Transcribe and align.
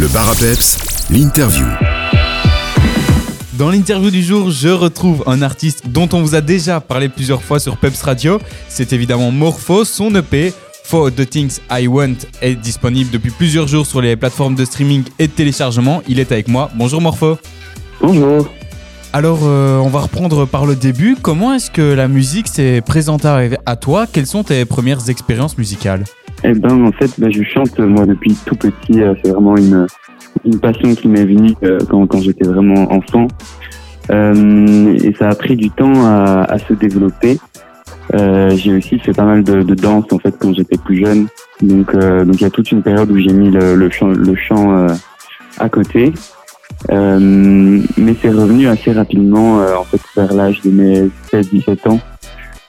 Le 0.00 0.08
bar 0.08 0.30
à 0.30 0.34
peps, 0.34 0.78
l'interview. 1.10 1.66
Dans 3.58 3.68
l'interview 3.68 4.10
du 4.10 4.22
jour, 4.22 4.50
je 4.50 4.70
retrouve 4.70 5.22
un 5.26 5.42
artiste 5.42 5.88
dont 5.88 6.08
on 6.14 6.22
vous 6.22 6.34
a 6.34 6.40
déjà 6.40 6.80
parlé 6.80 7.10
plusieurs 7.10 7.42
fois 7.42 7.60
sur 7.60 7.76
Peps 7.76 8.00
Radio. 8.00 8.40
C'est 8.66 8.94
évidemment 8.94 9.30
Morpho. 9.30 9.84
Son 9.84 10.14
EP 10.14 10.54
For 10.84 11.12
the 11.12 11.28
Things 11.28 11.58
I 11.70 11.86
Want 11.86 12.14
est 12.40 12.54
disponible 12.54 13.10
depuis 13.10 13.30
plusieurs 13.30 13.68
jours 13.68 13.84
sur 13.84 14.00
les 14.00 14.16
plateformes 14.16 14.54
de 14.54 14.64
streaming 14.64 15.04
et 15.18 15.26
de 15.26 15.32
téléchargement. 15.32 16.02
Il 16.08 16.18
est 16.18 16.32
avec 16.32 16.48
moi. 16.48 16.70
Bonjour 16.76 17.02
Morpho. 17.02 17.36
Bonjour. 18.00 18.48
Alors, 19.12 19.40
euh, 19.42 19.76
on 19.76 19.90
va 19.90 20.00
reprendre 20.00 20.46
par 20.46 20.64
le 20.64 20.76
début. 20.76 21.14
Comment 21.20 21.52
est-ce 21.52 21.70
que 21.70 21.92
la 21.92 22.08
musique 22.08 22.48
s'est 22.48 22.80
présentée 22.80 23.50
à 23.66 23.76
toi? 23.76 24.06
Quelles 24.10 24.26
sont 24.26 24.44
tes 24.44 24.64
premières 24.64 25.10
expériences 25.10 25.58
musicales? 25.58 26.04
Eh 26.42 26.54
ben, 26.54 26.84
en 26.84 26.92
fait, 26.92 27.10
bah, 27.18 27.28
je 27.30 27.42
chante 27.42 27.78
moi 27.78 28.06
depuis 28.06 28.34
tout 28.46 28.56
petit. 28.56 29.02
Euh, 29.02 29.14
C'est 29.22 29.30
vraiment 29.30 29.56
une, 29.56 29.86
une 30.44 30.58
passion 30.58 30.94
qui 30.94 31.08
m'est 31.08 31.24
venue 31.24 31.54
euh, 31.62 31.78
quand, 31.88 32.06
quand 32.06 32.20
j'étais 32.20 32.46
vraiment 32.46 32.90
enfant. 32.92 33.28
Euh, 34.10 34.98
et 35.02 35.14
ça 35.14 35.28
a 35.28 35.34
pris 35.34 35.56
du 35.56 35.70
temps 35.70 36.04
à, 36.06 36.44
à 36.48 36.58
se 36.58 36.72
développer. 36.72 37.38
Euh, 38.14 38.50
j'ai 38.56 38.74
aussi 38.74 38.98
fait 38.98 39.12
pas 39.12 39.24
mal 39.24 39.44
de, 39.44 39.62
de 39.62 39.74
danse 39.74 40.06
en 40.10 40.18
fait 40.18 40.34
quand 40.38 40.52
j'étais 40.54 40.78
plus 40.78 40.96
jeune. 41.04 41.28
Donc, 41.62 41.94
euh, 41.94 42.24
donc 42.24 42.40
il 42.40 42.42
y 42.42 42.46
a 42.46 42.50
toute 42.50 42.72
une 42.72 42.82
période 42.82 43.10
où 43.10 43.18
j'ai 43.18 43.32
mis 43.32 43.50
le, 43.50 43.76
le 43.76 43.90
chant, 43.90 44.08
le 44.08 44.34
chant 44.34 44.76
euh, 44.76 44.88
à 45.58 45.68
côté. 45.68 46.12
Euh, 46.90 47.80
mais 47.98 48.14
c'est 48.20 48.30
revenu 48.30 48.66
assez 48.66 48.92
rapidement, 48.92 49.60
euh, 49.60 49.76
en 49.76 49.84
fait, 49.84 50.00
vers 50.16 50.32
l'âge 50.32 50.60
de 50.62 50.70
mes 50.70 51.10
16-17 51.32 51.88
ans. 51.88 52.00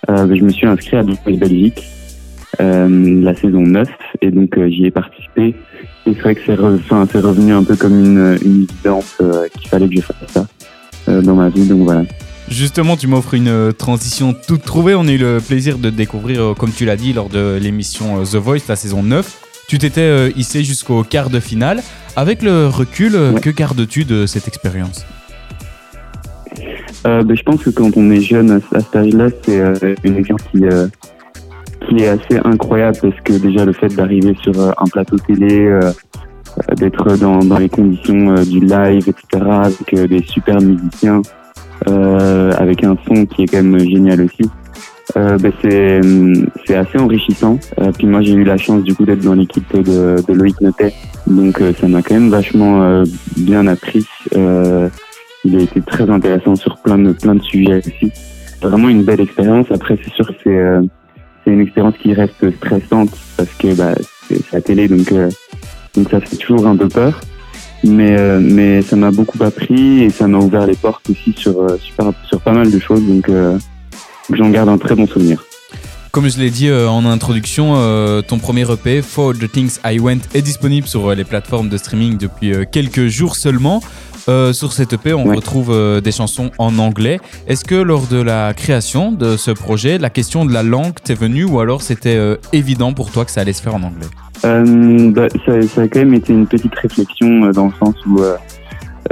Euh, 0.10 0.36
je 0.36 0.44
me 0.44 0.50
suis 0.50 0.68
inscrit 0.68 0.98
à 0.98 1.04
Big 1.04 1.18
Belgique, 1.40 1.84
euh, 1.84 2.01
la 2.62 3.36
saison 3.36 3.62
9, 3.62 3.88
et 4.22 4.32
donc 4.32 4.58
euh, 4.58 4.68
j'y 4.70 4.86
ai 4.86 4.92
participé. 4.92 5.56
Et 6.06 6.14
c'est 6.14 6.20
vrai 6.22 6.36
que 6.36 6.42
c'est 6.46 6.56
re- 6.56 7.20
revenu 7.22 7.54
un 7.54 7.64
peu 7.64 7.76
comme 7.76 7.94
une, 8.00 8.38
une 8.44 8.64
évidence 8.64 9.16
euh, 9.22 9.48
qu'il 9.58 9.68
fallait 9.70 9.88
que 9.88 9.96
je 9.96 10.02
fasse 10.02 10.16
ça 10.28 10.48
euh, 11.10 11.22
dans 11.22 11.36
ma 11.36 11.50
vie, 11.50 11.66
donc 11.68 11.82
voilà. 11.84 12.04
Justement, 12.50 12.98
tu 12.98 13.08
m'offres 13.08 13.34
une 13.36 13.48
euh, 13.48 13.72
transition 13.72 14.34
toute 14.34 14.64
trouvée. 14.64 14.94
On 14.96 15.08
a 15.08 15.12
eu 15.12 15.18
le 15.18 15.40
plaisir 15.40 15.78
de 15.78 15.90
te 15.90 15.96
découvrir, 15.96 16.42
euh, 16.42 16.54
comme 16.54 16.72
tu 16.72 16.84
l'as 16.86 16.98
dit, 16.98 17.14
lors 17.14 17.30
de 17.30 17.58
l'émission 17.62 18.20
euh, 18.20 18.24
The 18.26 18.36
Voice, 18.36 18.68
la 18.68 18.76
saison 18.76 19.04
9. 19.04 19.40
Tu 19.70 19.78
t'étais 19.78 20.02
euh, 20.02 20.30
hissé 20.36 20.64
jusqu'au 20.66 21.04
quart 21.04 21.30
de 21.30 21.40
finale. 21.40 21.82
Avec 22.18 22.42
le 22.42 22.68
recul, 22.68 23.16
euh, 23.16 23.32
Ouais. 23.34 23.40
que 23.40 23.50
gardes-tu 23.52 24.04
de 24.04 24.26
cette 24.26 24.50
expérience? 24.50 25.06
Euh, 27.08 27.24
ben, 27.24 27.36
je 27.38 27.44
pense 27.44 27.64
que 27.64 27.70
quand 27.70 27.96
on 27.96 28.12
est 28.12 28.22
jeune 28.22 28.52
à, 28.52 28.56
à 28.76 28.82
cet 28.82 28.96
âge-là, 28.96 29.28
c'est 29.44 29.60
euh, 29.60 29.74
une 30.04 30.18
expérience 30.18 30.42
qui, 30.52 30.66
euh, 30.66 30.88
qui 31.88 32.04
est 32.04 32.08
assez 32.08 32.40
incroyable 32.44 32.98
parce 33.02 33.20
que 33.24 33.34
déjà 33.34 33.66
le 33.66 33.74
fait 33.74 33.90
d'arriver 33.90 34.36
sur 34.42 34.60
euh, 34.60 34.72
un 34.78 34.86
plateau 34.86 35.18
télé, 35.18 35.66
euh, 35.66 35.80
euh, 35.82 36.76
d'être 36.76 37.18
dans, 37.18 37.40
dans 37.40 37.58
les 37.58 37.70
conditions 37.70 38.36
euh, 38.36 38.44
du 38.44 38.60
live, 38.60 39.08
etc., 39.08 39.44
avec 39.64 40.10
des 40.10 40.22
super 40.24 40.62
musiciens, 40.62 41.22
avec 41.88 42.84
un 42.84 42.96
son 43.08 43.26
qui 43.26 43.44
est 43.44 43.48
quand 43.48 43.64
même 43.64 43.80
génial 43.80 44.22
aussi. 44.22 44.50
Ben, 45.16 45.52
c'est 45.62 46.00
hum, 46.00 46.48
c'est 46.66 46.76
assez 46.76 46.98
enrichissant. 46.98 47.58
Puis 47.98 48.08
moi 48.08 48.22
j'ai 48.22 48.34
eu 48.34 48.46
la 48.46 48.56
chance 48.56 48.84
du 48.84 48.96
coup 48.96 49.04
d'être 49.04 49.24
dans 49.24 49.34
l'équipe 49.34 49.76
de, 49.76 50.16
de 50.26 50.34
Loïc 50.34 50.62
Notet, 50.62 50.94
donc 51.28 51.62
ça 51.80 51.88
m'a 51.90 52.02
quand 52.02 52.14
même 52.14 52.30
vachement 52.30 53.04
bien 53.36 53.68
appris. 53.68 54.06
Il 54.34 55.58
a 55.58 55.60
été 55.60 55.82
très 55.82 56.10
intéressant 56.10 56.56
sur 56.56 56.78
plein 56.78 56.98
de 56.98 57.12
plein 57.12 57.36
de 57.36 57.42
sujets 57.42 57.80
aussi. 57.80 58.12
Vraiment 58.62 58.88
une 58.88 59.04
belle 59.04 59.20
expérience. 59.20 59.66
Après, 59.72 59.98
c'est 60.02 60.14
sûr 60.14 60.28
que 60.28 60.34
c'est 60.44 60.88
c'est 61.44 61.52
une 61.52 61.62
expérience 61.62 61.96
qui 62.02 62.14
reste 62.14 62.56
stressante 62.58 63.10
parce 63.38 63.50
que 63.58 63.74
bah, 63.74 63.94
c'est 64.28 64.52
la 64.52 64.62
télé, 64.62 64.88
donc 64.88 65.12
euh, 65.12 65.30
donc 65.96 66.10
ça 66.10 66.20
fait 66.22 66.36
toujours 66.36 66.68
un 66.68 66.76
peu 66.76 66.88
peur. 66.88 67.20
Mais 67.84 68.16
euh, 68.20 68.40
mais 68.40 68.82
ça 68.84 68.96
m'a 68.96 69.10
beaucoup 69.10 69.44
appris 69.44 70.04
et 70.04 70.12
ça 70.12 70.28
m'a 70.28 70.38
ouvert 70.38 70.68
les 70.68 70.76
portes 70.76 71.10
aussi 71.10 71.34
sur 71.36 71.60
euh, 71.62 71.78
sur, 72.28 72.40
pas 72.42 72.52
mal 72.52 72.70
de 72.70 72.80
choses. 72.80 73.04
Donc 73.04 73.30
j'en 74.32 74.50
garde 74.50 74.70
un 74.70 74.78
très 74.78 74.96
bon 74.96 75.08
souvenir. 75.08 75.44
Comme 76.12 76.28
je 76.28 76.38
l'ai 76.40 76.50
dit 76.50 76.70
en 76.72 77.06
introduction, 77.06 77.74
ton 78.28 78.38
premier 78.38 78.70
EP, 78.70 79.02
For 79.02 79.34
the 79.34 79.50
Things 79.50 79.80
I 79.86 79.98
Want, 80.00 80.20
est 80.34 80.42
disponible 80.42 80.86
sur 80.86 81.16
les 81.16 81.24
plateformes 81.24 81.70
de 81.70 81.78
streaming 81.78 82.18
depuis 82.18 82.54
quelques 82.70 83.08
jours 83.08 83.38
seulement. 83.38 83.82
Euh, 84.30 84.54
sur 84.54 84.72
cet 84.72 84.94
EP, 84.94 85.14
on 85.14 85.26
Ouais. 85.28 85.36
retrouve 85.36 85.72
euh, 85.72 86.00
des 86.02 86.12
chansons 86.12 86.52
en 86.58 86.78
anglais. 86.80 87.20
Est-ce 87.48 87.66
que 87.66 87.76
lors 87.76 88.08
de 88.08 88.22
la 88.22 88.54
création 88.54 89.12
de 89.12 89.36
ce 89.38 89.52
projet, 89.52 89.98
la 89.98 90.10
question 90.10 90.46
de 90.46 90.54
la 90.54 90.64
langue 90.64 90.94
t'est 91.04 91.16
venue 91.16 91.44
ou 91.46 91.60
alors 91.60 91.82
c'était 91.82 92.16
euh, 92.18 92.36
évident 92.54 92.94
pour 92.94 93.12
toi 93.12 93.26
que 93.26 93.32
ça 93.32 93.42
allait 93.42 93.54
se 93.54 93.62
faire 93.62 93.76
en 93.76 93.84
anglais? 93.84 94.08
Euh, 94.46 95.12
bah, 95.12 95.28
ça, 95.46 95.62
ça 95.64 95.82
a 95.82 95.88
quand 95.88 96.00
même 96.00 96.14
été 96.14 96.34
une 96.34 96.48
petite 96.48 96.74
réflexion 96.76 97.46
euh, 97.46 97.52
dans 97.52 97.68
le 97.68 97.74
sens 97.84 97.96
où 98.08 98.20
euh, 98.22 98.36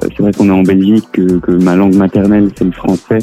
euh, 0.03 0.07
c'est 0.15 0.21
vrai 0.23 0.31
qu'on 0.31 0.47
est 0.47 0.51
en 0.51 0.63
Belgique, 0.63 1.05
que, 1.11 1.39
que 1.39 1.51
ma 1.51 1.75
langue 1.75 1.95
maternelle 1.95 2.49
c'est 2.57 2.65
le 2.65 2.71
français, 2.71 3.19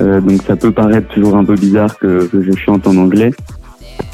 Euh, 0.00 0.20
donc 0.22 0.40
ça 0.46 0.56
peut 0.56 0.72
paraître 0.72 1.08
toujours 1.08 1.36
un 1.36 1.44
peu 1.44 1.54
bizarre 1.54 1.98
que, 1.98 2.24
que 2.26 2.42
je 2.42 2.52
chante 2.56 2.86
en 2.86 2.96
anglais, 2.96 3.30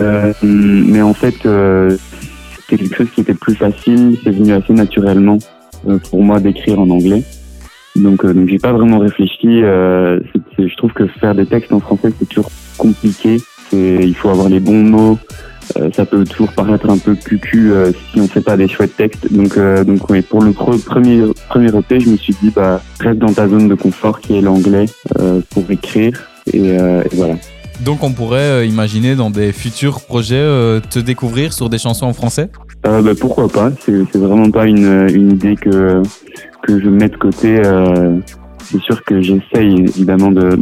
Euh, 0.00 0.32
mais 0.42 1.02
en 1.02 1.14
fait 1.14 1.34
euh, 1.46 1.96
c'était 2.66 2.82
quelque 2.82 2.96
chose 2.96 3.06
qui 3.14 3.20
était 3.20 3.34
plus 3.34 3.54
facile, 3.54 4.18
c'est 4.24 4.30
venu 4.32 4.52
assez 4.52 4.72
naturellement 4.72 5.38
pour 6.10 6.22
moi 6.22 6.40
d'écrire 6.40 6.80
en 6.80 6.88
anglais. 6.90 7.22
Donc, 7.96 8.24
euh, 8.24 8.32
donc 8.32 8.48
j'ai 8.48 8.58
pas 8.58 8.72
vraiment 8.72 8.98
réfléchi. 8.98 9.62
Euh, 9.62 10.20
c'est- 10.32 10.40
c'est- 10.56 10.68
je 10.68 10.76
trouve 10.76 10.92
que 10.92 11.06
faire 11.06 11.34
des 11.34 11.46
textes 11.46 11.72
en 11.72 11.80
français 11.80 12.12
c'est 12.18 12.28
toujours 12.28 12.50
compliqué. 12.76 13.38
Il 13.72 14.14
faut 14.14 14.30
avoir 14.30 14.48
les 14.48 14.60
bons 14.60 14.82
mots. 14.82 15.18
Euh, 15.78 15.90
ça 15.94 16.06
peut 16.06 16.24
toujours 16.24 16.50
paraître 16.52 16.88
un 16.88 16.96
peu 16.96 17.14
cucu 17.14 17.72
euh, 17.72 17.92
si 18.12 18.20
on 18.20 18.26
fait 18.26 18.40
pas 18.40 18.56
des 18.56 18.68
chouettes 18.68 18.96
textes. 18.96 19.30
Donc, 19.30 19.58
euh, 19.58 19.84
donc 19.84 20.08
oui, 20.08 20.22
pour 20.22 20.42
le 20.42 20.52
pre- 20.52 20.82
premier 20.82 21.22
premier 21.50 21.68
EP, 21.68 22.00
je 22.00 22.08
me 22.08 22.16
suis 22.16 22.34
dit 22.42 22.50
bah 22.54 22.80
reste 23.00 23.18
dans 23.18 23.32
ta 23.34 23.46
zone 23.48 23.68
de 23.68 23.74
confort 23.74 24.20
qui 24.20 24.36
est 24.36 24.40
l'anglais 24.40 24.86
euh, 25.18 25.40
pour 25.50 25.70
écrire 25.70 26.14
et, 26.52 26.78
euh, 26.78 27.02
et 27.02 27.14
voilà. 27.16 27.34
Donc 27.84 28.02
on 28.02 28.12
pourrait 28.12 28.38
euh, 28.40 28.64
imaginer 28.64 29.14
dans 29.14 29.28
des 29.30 29.52
futurs 29.52 30.00
projets 30.00 30.36
euh, 30.36 30.80
te 30.80 30.98
découvrir 30.98 31.52
sur 31.52 31.68
des 31.68 31.78
chansons 31.78 32.06
en 32.06 32.14
français? 32.14 32.48
Euh, 32.86 33.02
bah, 33.02 33.10
pourquoi 33.20 33.48
pas 33.48 33.70
C'est 33.80 34.16
vraiment 34.16 34.50
pas 34.50 34.66
une, 34.66 35.08
une 35.12 35.32
idée 35.32 35.56
que 35.56 36.02
que 36.62 36.80
je 36.80 36.88
mets 36.88 37.08
de 37.08 37.16
côté. 37.16 37.60
Euh, 37.64 38.18
c'est 38.60 38.80
sûr 38.82 39.02
que 39.04 39.20
j'essaye 39.20 39.80
évidemment 39.80 40.30
de 40.30 40.56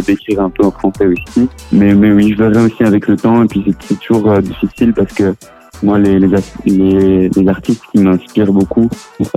d'écrire 0.00 0.40
un 0.40 0.50
peu 0.50 0.64
en 0.66 0.70
français 0.70 1.06
aussi, 1.06 1.48
mais 1.72 1.94
mais 1.94 2.10
oui, 2.12 2.32
je 2.36 2.42
verrai 2.42 2.64
aussi 2.64 2.82
avec 2.84 3.06
le 3.08 3.16
temps. 3.16 3.42
Et 3.44 3.46
puis 3.46 3.62
c'est- 3.66 3.76
c'est 3.88 4.00
toujours 4.00 4.30
euh, 4.30 4.40
difficile 4.40 4.92
parce 4.92 5.12
que 5.12 5.34
moi 5.82 5.98
les 5.98 6.18
les, 6.66 7.28
les, 7.28 7.48
artistes 7.48 7.82
qui 7.92 8.00
m'inspirent 8.02 8.52
beaucoup, 8.52 8.88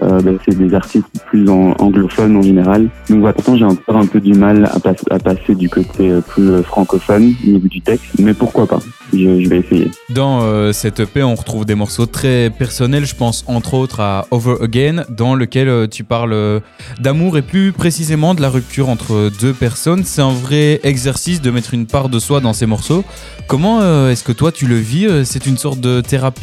euh, 0.04 0.22
bah, 0.22 0.32
c'est 0.46 0.58
des 0.58 0.74
artistes 0.74 1.06
plus 1.28 1.48
anglophones 1.50 2.38
en 2.38 2.42
général. 2.42 2.90
Donc 3.10 3.20
voilà, 3.20 3.34
pourtant 3.34 3.58
j'ai 3.58 3.66
encore 3.66 3.98
un 3.98 4.06
peu 4.06 4.20
du 4.20 4.34
mal 4.34 4.70
à, 4.72 4.80
pas- 4.80 4.94
à 5.10 5.20
passer 5.20 5.56
du 5.56 5.70
côté 5.70 6.10
euh, 6.10 6.22
plus 6.22 6.50
euh, 6.50 6.64
francophone 6.64 7.34
au 7.44 7.50
niveau 7.50 7.68
du 7.68 7.82
texte, 7.82 8.06
mais 8.20 8.34
pourquoi 8.34 8.68
pas? 8.68 8.80
Je, 9.14 9.48
vais 9.48 9.60
essayer. 9.60 9.90
Dans 10.10 10.74
cette 10.74 11.00
EP, 11.00 11.24
on 11.24 11.36
retrouve 11.36 11.64
des 11.64 11.76
morceaux 11.76 12.06
très 12.06 12.50
personnels. 12.50 13.06
Je 13.06 13.16
pense 13.16 13.46
entre 13.48 13.76
autres 13.76 14.02
à 14.02 14.26
Over 14.32 14.56
Again, 14.62 15.06
dans 15.10 15.36
lequel 15.36 15.88
tu 15.90 16.04
parles 16.04 16.62
d'amour 17.00 17.38
et 17.38 17.42
plus 17.42 17.72
précisément 17.72 18.34
de 18.34 18.42
la 18.42 18.50
rupture 18.50 18.90
entre 18.90 19.32
deux 19.40 19.54
personnes. 19.54 20.04
C'est 20.04 20.22
un 20.22 20.34
vrai 20.34 20.82
exercice 20.84 21.42
de 21.42 21.50
mettre 21.50 21.74
une 21.74 21.86
part 21.86 22.10
de 22.10 22.20
soi 22.20 22.42
dans 22.42 22.52
ces 22.52 22.66
morceaux. 22.66 23.06
Comment 23.48 24.10
est-ce 24.10 24.24
que 24.24 24.34
toi 24.34 24.52
tu 24.52 24.66
le 24.66 24.76
vis 24.76 25.08
C'est 25.24 25.46
une 25.46 25.58
sorte 25.58 25.80
de 25.80 26.02
thérapie 26.02 26.35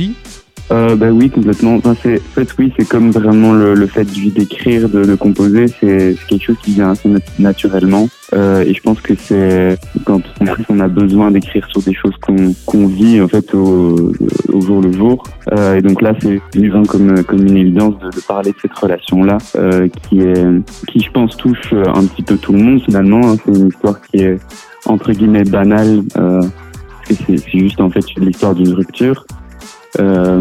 Euh, 0.72 0.96
bah 0.96 1.10
oui, 1.10 1.28
complètement. 1.28 1.74
Enfin, 1.76 1.90
en 1.90 1.94
fait, 1.94 2.54
oui, 2.58 2.72
c'est 2.78 2.88
comme 2.88 3.10
vraiment 3.10 3.52
le, 3.52 3.86
fait 3.86 4.04
d'écrire, 4.04 4.88
de, 4.88 5.14
composer, 5.14 5.66
c'est, 5.68 6.16
quelque 6.28 6.44
chose 6.44 6.56
qui 6.62 6.72
vient 6.72 6.90
assez 6.90 7.08
nat- 7.08 7.20
naturellement. 7.38 8.08
Euh, 8.32 8.64
et 8.64 8.72
je 8.72 8.80
pense 8.80 9.00
que 9.00 9.14
c'est 9.14 9.76
quand 10.06 10.22
on, 10.40 10.46
on 10.70 10.80
a 10.80 10.88
besoin 10.88 11.30
d'écrire 11.30 11.66
sur 11.68 11.82
des 11.82 11.92
choses 11.92 12.14
qu'on, 12.66 12.86
vit 12.86 13.20
en 13.20 13.28
fait 13.28 13.54
au, 13.54 14.12
jour 14.60 14.80
le 14.80 14.92
jour. 14.92 15.22
Euh, 15.52 15.76
et 15.76 15.82
donc 15.82 16.00
là, 16.00 16.14
c'est 16.20 16.40
vraiment 16.54 16.84
comme, 16.84 17.22
une 17.32 17.56
évidence 17.56 17.94
de, 17.98 18.20
parler 18.26 18.52
de 18.52 18.56
cette 18.62 18.74
relation-là, 18.74 19.38
qui 20.08 20.20
je 20.20 21.10
pense 21.10 21.36
touche 21.36 21.74
un 21.74 22.06
petit 22.06 22.22
peu 22.22 22.38
tout 22.38 22.52
le 22.52 22.62
monde 22.62 22.82
finalement. 22.82 23.20
hein. 23.32 23.36
C'est 23.44 23.52
une 23.52 23.68
histoire 23.68 24.00
qui 24.00 24.22
est 24.22 24.38
entre 24.86 25.12
guillemets 25.12 25.44
banale, 25.44 26.02
parce 26.14 27.08
que 27.08 27.36
c'est 27.36 27.58
juste 27.58 27.80
en 27.80 27.90
fait 27.90 28.04
l'histoire 28.16 28.54
d'une 28.54 28.72
rupture. 28.72 29.26
Euh, 30.00 30.40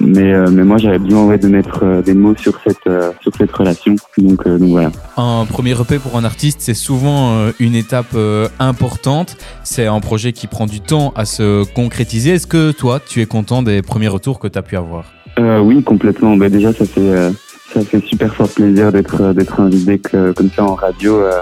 mais, 0.00 0.32
euh, 0.32 0.46
mais 0.50 0.62
moi 0.62 0.78
j'avais 0.78 0.98
besoin 0.98 1.24
ouais, 1.26 1.38
de 1.38 1.48
mettre 1.48 1.80
euh, 1.82 2.02
des 2.02 2.14
mots 2.14 2.36
sur 2.36 2.52
cette, 2.64 2.86
euh, 2.86 3.10
sur 3.20 3.32
cette 3.36 3.50
relation. 3.52 3.96
Donc, 4.18 4.46
euh, 4.46 4.58
donc 4.58 4.70
voilà. 4.70 4.90
Un 5.16 5.44
premier 5.44 5.72
EP 5.72 5.98
pour 5.98 6.16
un 6.16 6.24
artiste, 6.24 6.58
c'est 6.60 6.74
souvent 6.74 7.36
une 7.58 7.74
étape 7.74 8.14
euh, 8.14 8.48
importante. 8.60 9.36
C'est 9.64 9.86
un 9.86 10.00
projet 10.00 10.32
qui 10.32 10.46
prend 10.46 10.66
du 10.66 10.80
temps 10.80 11.12
à 11.16 11.24
se 11.24 11.64
concrétiser. 11.74 12.30
Est-ce 12.34 12.46
que 12.46 12.70
toi, 12.72 13.00
tu 13.04 13.20
es 13.20 13.26
content 13.26 13.62
des 13.62 13.82
premiers 13.82 14.08
retours 14.08 14.38
que 14.38 14.46
tu 14.48 14.58
as 14.58 14.62
pu 14.62 14.76
avoir? 14.76 15.04
Euh, 15.38 15.58
oui, 15.60 15.82
complètement. 15.82 16.36
Bah, 16.36 16.48
déjà, 16.48 16.72
ça 16.72 16.84
fait, 16.86 17.00
euh, 17.00 17.30
ça 17.74 17.80
fait 17.82 18.02
super 18.06 18.34
fort 18.34 18.48
plaisir 18.48 18.92
d'être 18.92 19.34
d'être 19.34 19.60
invité 19.60 19.98
que- 19.98 20.32
comme 20.32 20.48
ça 20.54 20.64
en 20.64 20.74
radio, 20.74 21.16
euh, 21.20 21.32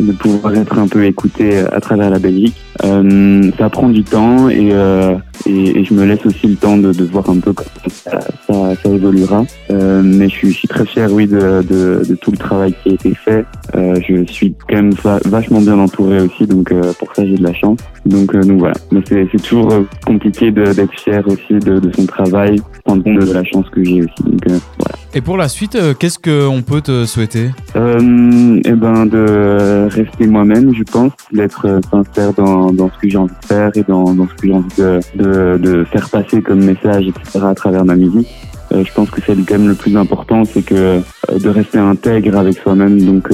de 0.00 0.12
pouvoir 0.12 0.54
être 0.54 0.78
un 0.78 0.88
peu 0.88 1.04
écouté 1.04 1.58
à 1.58 1.80
travers 1.80 2.10
la 2.10 2.18
Belgique. 2.18 2.56
Euh, 2.84 3.50
ça 3.58 3.70
prend 3.70 3.88
du 3.88 4.02
temps 4.04 4.48
et, 4.48 4.70
euh, 4.72 5.14
et, 5.46 5.78
et 5.80 5.84
je 5.84 5.94
me 5.94 6.04
laisse 6.04 6.24
aussi 6.26 6.46
le 6.46 6.56
temps 6.56 6.76
de, 6.76 6.92
de 6.92 7.04
voir 7.04 7.28
un 7.30 7.38
peu 7.40 7.52
comment 7.52 7.70
ça, 7.88 8.20
ça, 8.46 8.74
ça 8.82 8.88
évoluera. 8.88 9.44
Euh, 9.70 10.02
mais 10.04 10.28
je 10.28 10.34
suis, 10.34 10.48
je 10.52 10.58
suis 10.58 10.68
très 10.68 10.86
fier, 10.86 11.12
oui, 11.12 11.26
de, 11.26 11.62
de, 11.62 12.02
de 12.08 12.14
tout 12.14 12.30
le 12.30 12.36
travail 12.36 12.74
qui 12.82 12.90
a 12.90 12.92
été 12.94 13.14
fait. 13.14 13.44
Euh, 13.74 13.98
je 14.06 14.24
suis 14.30 14.54
quand 14.68 14.76
même 14.76 14.92
va- 15.02 15.20
vachement 15.24 15.60
bien 15.60 15.78
entouré 15.78 16.20
aussi, 16.20 16.46
donc 16.46 16.70
euh, 16.72 16.92
pour 16.98 17.14
ça 17.14 17.24
j'ai 17.26 17.36
de 17.36 17.42
la 17.42 17.54
chance. 17.54 17.78
Donc, 18.06 18.34
euh, 18.34 18.42
donc 18.42 18.58
voilà, 18.58 18.74
mais 18.90 19.00
c'est 19.08 19.42
toujours 19.42 19.72
euh, 19.72 19.82
compliqué 20.06 20.50
d'être 20.50 20.92
fier 20.92 21.22
aussi 21.26 21.58
de, 21.64 21.80
son 21.96 22.06
travail, 22.06 22.60
rendre 22.86 23.02
compte 23.04 23.18
de 23.26 23.32
la 23.32 23.44
chance 23.44 23.68
que 23.70 23.82
j'ai 23.84 24.02
aussi. 24.02 24.22
Donc 24.24 24.40
euh, 24.48 24.58
voilà. 24.78 24.96
Et 25.14 25.20
pour 25.20 25.36
la 25.36 25.48
suite, 25.48 25.74
euh, 25.74 25.92
qu'est-ce 25.92 26.18
qu'on 26.18 26.62
peut 26.62 26.80
te 26.80 27.04
souhaiter 27.04 27.50
Euh, 27.76 28.60
et 28.64 28.72
ben 28.72 29.04
de 29.04 29.86
rester 29.90 30.26
moi-même, 30.26 30.74
je 30.74 30.82
pense, 30.84 31.12
d'être 31.32 31.66
euh, 31.66 31.80
sincère 31.90 32.32
dans, 32.32 32.72
dans 32.72 32.90
ce 32.90 32.98
que 32.98 33.10
j'ai 33.10 33.18
envie 33.18 33.34
de 33.42 33.46
faire 33.46 33.70
et 33.74 33.82
dans, 33.82 34.14
dans 34.14 34.26
ce 34.26 34.34
que 34.34 34.46
j'ai 34.46 34.54
envie 34.54 34.74
de, 34.78 35.00
de, 35.14 35.58
de 35.58 35.84
faire 35.84 36.08
passer 36.08 36.40
comme 36.40 36.64
message, 36.64 37.06
etc. 37.08 37.40
à 37.44 37.54
travers 37.54 37.84
ma 37.84 37.94
musique. 37.94 38.28
Euh, 38.72 38.84
je 38.86 38.92
pense 38.94 39.10
que 39.10 39.20
c'est 39.20 39.34
quand 39.46 39.58
même 39.58 39.68
le 39.68 39.74
plus 39.74 39.94
important, 39.98 40.46
c'est 40.46 40.62
que 40.64 41.00
de 41.30 41.48
rester 41.50 41.78
intègre 41.78 42.38
avec 42.38 42.56
soi-même. 42.56 42.98
Donc 43.02 43.30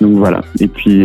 donc 0.00 0.16
voilà. 0.16 0.42
Et 0.60 0.68
puis 0.68 1.04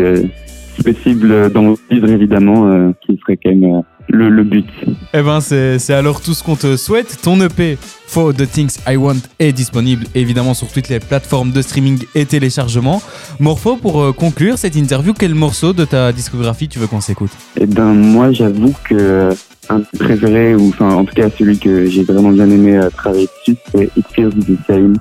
si 0.75 0.83
possible 0.83 1.51
d'en 1.51 1.73
vivre 1.89 2.09
évidemment, 2.09 2.93
qui 3.01 3.17
serait 3.17 3.37
quand 3.43 3.55
même 3.55 3.81
le, 4.07 4.29
le 4.29 4.43
but. 4.43 4.67
Eh 5.13 5.21
ben, 5.21 5.39
c'est 5.41 5.93
alors 5.93 6.21
tout 6.21 6.33
ce 6.33 6.43
qu'on 6.43 6.55
te 6.55 6.77
souhaite. 6.77 7.17
Ton 7.21 7.39
EP 7.41 7.77
For 8.07 8.33
the 8.33 8.49
Things 8.49 8.77
I 8.87 8.95
Want 8.97 9.15
est 9.39 9.51
disponible 9.51 10.05
évidemment 10.15 10.53
sur 10.53 10.67
toutes 10.67 10.89
les 10.89 10.99
plateformes 10.99 11.51
de 11.51 11.61
streaming 11.61 12.03
et 12.13 12.25
téléchargement. 12.25 13.01
Morpho, 13.39 13.77
pour 13.77 14.01
euh, 14.01 14.11
conclure 14.11 14.57
cette 14.57 14.75
interview, 14.75 15.13
quel 15.13 15.33
morceau 15.33 15.73
de 15.73 15.85
ta 15.85 16.11
discographie 16.11 16.67
tu 16.67 16.79
veux 16.79 16.87
qu'on 16.87 17.01
s'écoute? 17.01 17.31
Eh 17.59 17.65
ben 17.65 17.93
moi 17.93 18.31
j'avoue 18.31 18.73
que 18.83 19.29
un 19.69 19.79
de 19.79 19.85
mes 19.93 19.99
préférés 19.99 20.55
ou 20.55 20.69
enfin 20.69 20.93
en 20.93 21.05
tout 21.05 21.13
cas 21.15 21.29
celui 21.29 21.57
que 21.57 21.87
j'ai 21.87 22.03
vraiment 22.03 22.29
bien 22.31 22.49
aimé 22.49 22.77
euh, 22.77 22.89
travailler 22.89 23.27
dessus 23.39 23.57
c'est 23.73 23.89
It 23.97 24.05
Feels 24.13 24.29
the 24.29 24.57
Same 24.67 24.97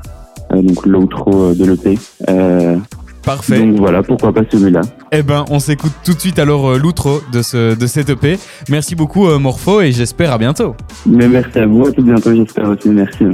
euh, 0.53 0.63
donc 0.63 0.87
l'outro 0.87 1.51
euh, 1.51 1.55
de 1.55 1.65
l'EP 1.65 1.99
euh, 2.29 2.77
Parfait. 3.25 3.59
donc 3.59 3.77
voilà 3.79 4.03
pourquoi 4.03 4.33
pas 4.33 4.43
celui-là 4.51 4.83
Eh 5.13 5.23
ben, 5.23 5.45
on 5.51 5.59
s'écoute 5.59 5.93
tout 6.05 6.13
de 6.15 6.21
suite 6.21 6.39
alors 6.39 6.71
euh, 6.73 6.79
l'outro 6.79 7.21
de, 7.33 7.43
ce, 7.43 7.75
de 7.75 7.87
cet 7.87 8.11
EP. 8.11 8.39
Merci 8.69 8.95
beaucoup 8.95 9.29
euh, 9.29 9.39
Morpho 9.39 9.81
et 9.81 9.93
j'espère 9.93 10.33
à 10.33 10.39
bientôt. 10.39 10.75
mais 11.07 11.29
merci 11.29 11.59
à 11.59 11.67
vous 11.67 11.87
à 11.87 11.93
tout 11.93 12.03
bientôt 12.03 12.35
j'espère 12.35 12.69
aussi 12.69 12.89
merci 12.89 13.25